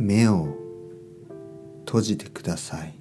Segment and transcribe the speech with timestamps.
[0.00, 0.56] 目を
[1.84, 2.94] 閉じてください。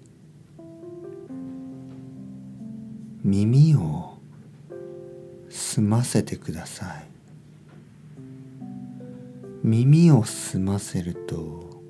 [3.24, 4.18] 耳を
[5.48, 7.08] 澄ませてください。
[9.64, 11.82] 耳を澄ませると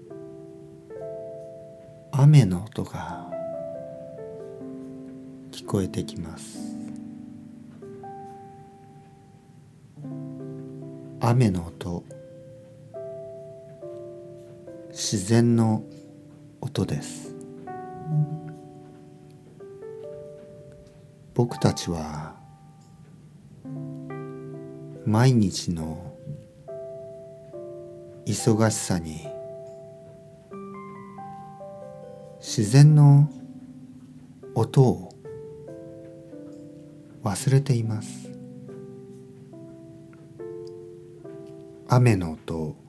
[2.12, 3.32] 雨の音が
[5.50, 6.78] 聞こえてきます。
[11.20, 12.19] 雨の音。
[15.12, 15.84] 自然の
[16.62, 17.34] 音です。
[21.34, 22.36] 僕たちは
[25.08, 26.16] 毎日の
[28.28, 29.28] 忙しさに
[32.38, 33.32] 自然の
[34.54, 35.12] 音を
[37.24, 38.30] 忘れています。
[41.88, 42.89] 雨の音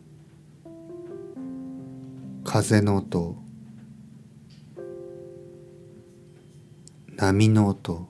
[2.52, 3.36] 風の音
[7.16, 8.08] 波の音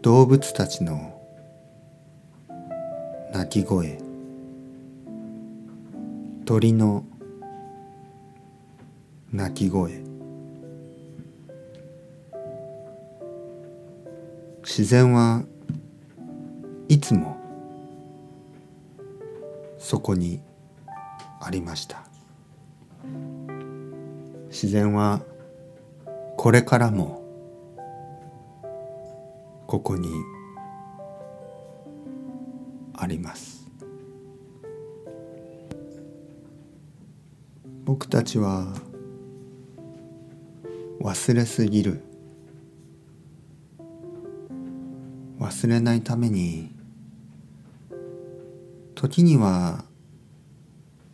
[0.00, 1.20] 動物たちの
[3.34, 3.98] 鳴き声
[6.46, 7.04] 鳥の
[9.30, 10.02] 鳴き声
[14.62, 15.42] 自然は
[16.88, 17.41] いつも
[19.92, 20.40] そこに
[21.38, 22.02] ありました。
[24.48, 25.20] 自然は
[26.38, 27.22] これからも
[29.66, 30.08] ここに
[32.94, 33.68] あります。
[37.84, 38.72] 僕たちは
[41.02, 42.02] 忘れすぎる。
[45.38, 46.71] 忘れないために
[49.02, 49.84] 時には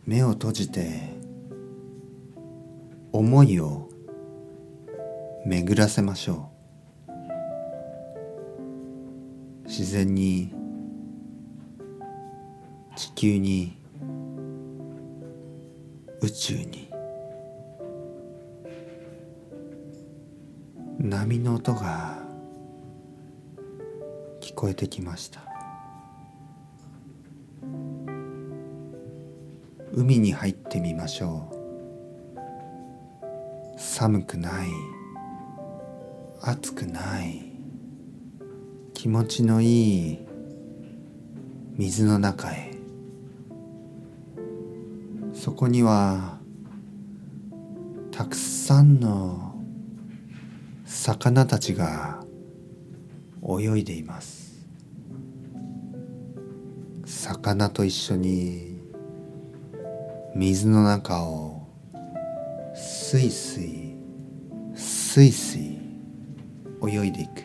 [0.05, 1.17] 目を閉じて
[3.11, 3.89] 思いを
[5.43, 6.51] 巡らせましょ
[9.65, 9.67] う。
[9.67, 10.53] 自然に
[12.95, 13.81] 地球に
[16.21, 16.91] 宇宙に
[20.99, 22.19] 波の音が
[24.39, 25.48] 聞こえてきました。
[29.99, 32.39] 海に入ってみましょう。
[33.77, 34.69] 寒くない。
[36.41, 37.51] 暑くない。
[38.93, 40.19] 気持ちのいい。
[41.75, 42.71] 水の中へ。
[45.33, 46.39] そこには
[48.11, 49.53] たくさんの
[50.85, 52.23] 魚たちが
[53.43, 54.65] 泳いでいます。
[57.03, 58.68] 魚と一緒に
[60.35, 61.67] 水の中を
[62.75, 63.95] すいすい
[64.75, 65.79] すいすい
[66.87, 67.43] 泳いでいく。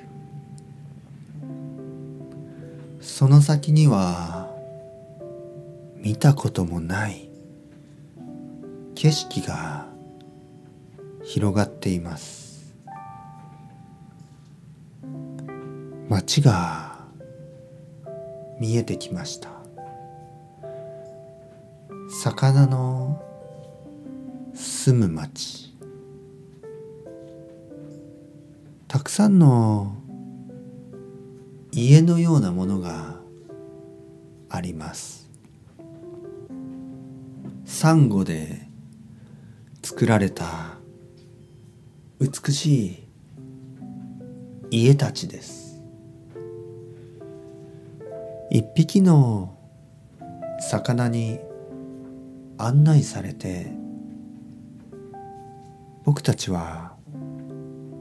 [3.00, 4.50] その先には
[5.96, 7.30] 見たこともない
[8.94, 9.86] 景色が
[11.22, 12.74] 広がっています。
[16.08, 16.98] 街が
[18.60, 19.53] 見えてきました。
[22.24, 23.22] 魚の
[24.54, 25.76] 住む町。
[28.88, 29.94] たくさんの
[31.70, 33.16] 家のようなものが
[34.48, 35.28] あります。
[37.66, 38.68] サンゴで
[39.82, 40.78] 作られた
[42.20, 43.08] 美しい
[44.70, 45.78] 家たちです。
[48.50, 49.58] 一匹の
[50.58, 51.38] 魚に
[52.58, 53.72] 案内されて
[56.04, 56.96] 僕たちは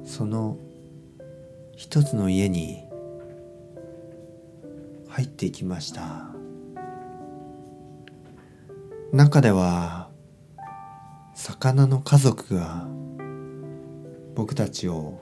[0.03, 0.57] その
[1.75, 2.83] 一つの家に
[5.07, 6.27] 入っていきました。
[9.11, 10.09] 中では
[11.35, 12.87] 魚の家族が
[14.35, 15.19] 僕たちを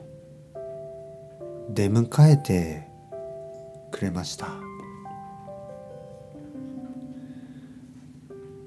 [1.70, 2.88] 出迎えて
[3.92, 4.71] くれました。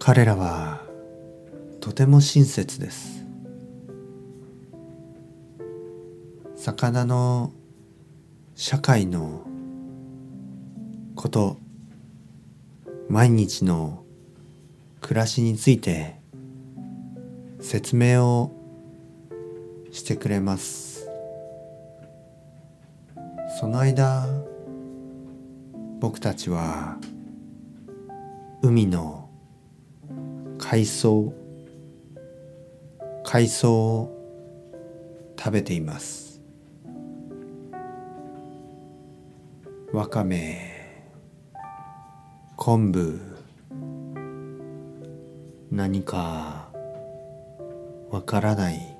[0.06, 0.82] 彼らは
[1.80, 3.24] とても親切です。
[6.56, 7.54] 魚の
[8.54, 9.46] 社会の
[11.14, 11.56] こと
[13.08, 14.04] 毎日の
[15.00, 16.16] 暮らしについて
[17.60, 18.52] 説明を
[19.90, 21.08] してくれます。
[23.58, 24.26] その間
[25.98, 26.98] 僕たちは
[28.60, 29.23] 海の
[30.66, 31.34] 海藻
[33.22, 34.10] 海藻を
[35.38, 36.40] 食べています。
[39.92, 41.04] わかめ
[42.56, 43.20] 昆布
[45.70, 46.70] 何か
[48.10, 48.96] わからない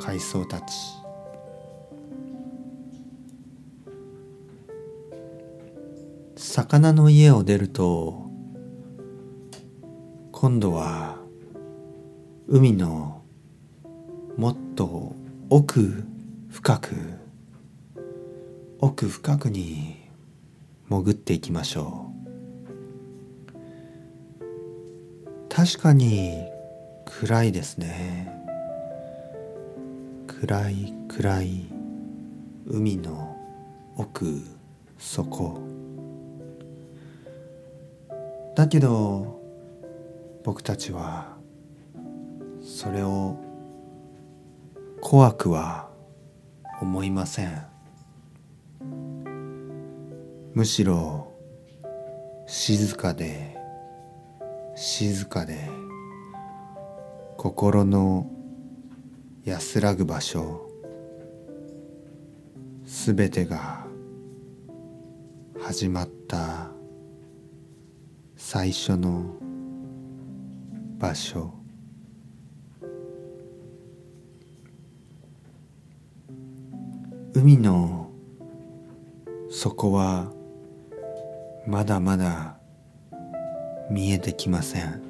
[0.00, 0.74] 海藻たち。
[6.34, 8.31] 魚の家を出ると
[10.42, 11.18] 今度は
[12.48, 13.22] 海の
[14.36, 15.14] もっと
[15.48, 16.02] 奥
[16.50, 16.96] 深く
[18.80, 20.00] 奥深くに
[20.90, 22.10] 潜っていきましょ
[24.40, 25.48] う。
[25.48, 26.42] 確かに
[27.04, 28.28] 暗いですね。
[30.26, 31.66] 暗い暗い
[32.66, 33.36] 海の
[33.96, 34.42] 奥
[34.98, 35.60] 底。
[38.56, 39.40] だけど
[40.44, 41.36] 僕たちは
[42.60, 43.36] それを
[45.00, 45.88] 怖くは
[46.80, 47.66] 思いません。
[50.54, 51.32] むしろ
[52.46, 53.56] 静かで
[54.74, 55.68] 静かで
[57.36, 58.30] 心の
[59.44, 60.68] 安らぐ場所。
[62.84, 63.86] すべてが
[65.60, 66.68] 始まった
[68.36, 69.36] 最初の
[71.02, 71.52] 場所。
[77.34, 78.08] 海の
[79.50, 80.30] 底は
[81.66, 82.56] まだまだ
[83.90, 85.02] 見えてきません。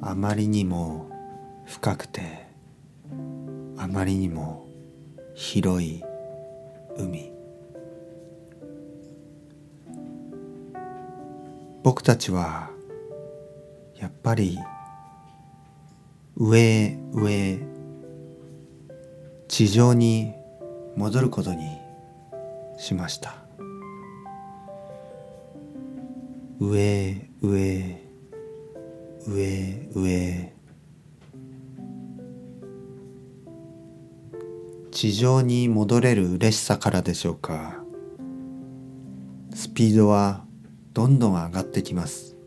[0.00, 1.10] あまりにも
[1.66, 2.46] 深くて
[3.76, 4.66] あまりにも
[5.34, 6.02] 広い
[6.96, 7.30] 海。
[11.82, 12.77] 僕たちは
[14.00, 14.58] やっぱり
[16.36, 17.58] 上へ上へ
[19.48, 20.34] 地上に
[20.96, 21.78] 戻ることに
[22.78, 23.34] しました。
[26.60, 28.08] 上へ上へ
[29.26, 30.52] 上上
[34.92, 37.82] 地上に戻れる嬉しさからでしょうか。
[39.54, 40.44] スピードは
[40.92, 42.37] どんどん上がってきます。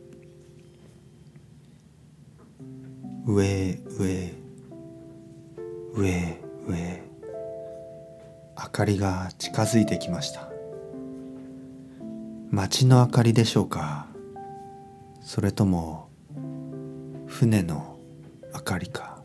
[3.23, 4.33] 上上
[5.93, 7.03] 上上。
[8.57, 10.49] 明かりが近づいてきました。
[12.49, 14.07] 街の明かりでしょうか？
[15.21, 16.09] それとも
[17.27, 17.99] 船の
[18.53, 19.21] 明かりか？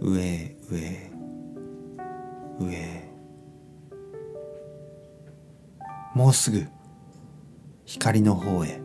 [0.00, 1.10] 上上
[2.60, 3.10] 上。
[6.14, 6.66] もうすぐ
[7.84, 8.80] 光の方へ。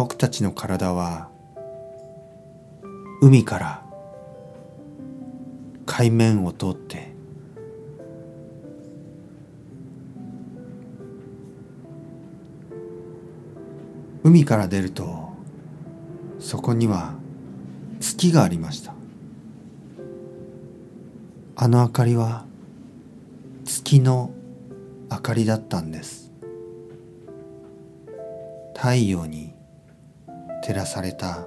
[0.00, 1.28] 僕たちの体は
[3.20, 3.82] 海から
[5.84, 7.12] 海面を通って
[14.24, 15.34] 海から出ると
[16.38, 17.12] そこには
[18.00, 18.94] 月がありました。
[21.56, 22.46] あの明かりは
[23.66, 24.30] 月の
[25.10, 26.32] 明かりだったんです。
[28.74, 29.59] 太陽に
[30.62, 31.46] 照らされた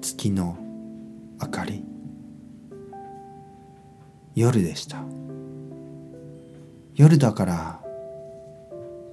[0.00, 0.56] 月の
[1.40, 1.84] 明かり。
[4.34, 5.02] 夜でした。
[6.94, 7.80] 夜だから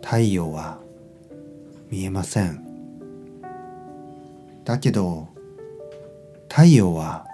[0.02, 0.80] 太陽は
[1.90, 2.66] 見えません。
[4.64, 5.28] だけど
[6.48, 7.26] 太陽は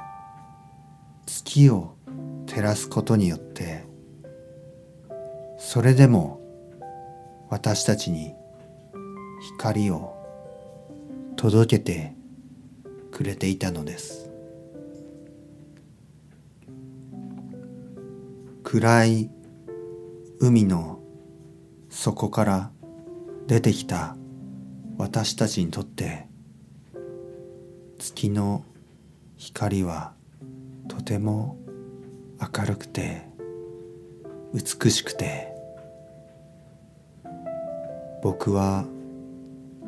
[1.26, 1.96] 月を
[2.46, 3.84] 照らすことによって
[5.58, 6.40] それでも
[7.50, 8.34] 私たちに
[9.58, 10.16] 光を
[11.36, 12.14] 届けて
[13.12, 14.30] くれていたのです。
[18.64, 19.30] 暗い
[20.40, 21.00] 海の
[21.90, 22.72] 底から
[23.48, 24.18] 出てきた
[24.98, 26.28] 私たちにとって
[28.00, 28.66] 月の
[29.38, 30.14] 光は
[30.88, 31.58] とても
[32.40, 33.28] 明るくて
[34.54, 35.54] 美しくて
[38.24, 38.86] 僕は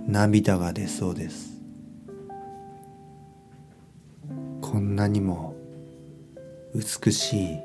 [0.07, 1.61] 涙が出そうです。
[4.61, 5.53] こんなにも
[6.73, 7.59] 美しい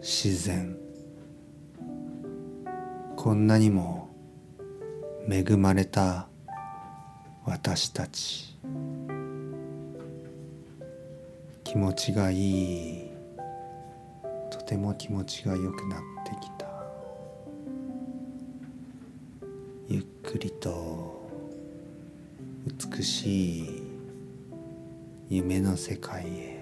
[0.00, 0.74] 自然。
[3.14, 4.08] こんなにも
[5.28, 6.28] 恵まれた
[7.44, 8.56] 私たち。
[11.62, 13.10] 気持ちがいい。
[14.48, 16.19] とても気持ちが良くなって
[19.92, 21.28] ゆっくりと
[22.94, 23.82] 美しい
[25.28, 26.59] 夢の世界へ。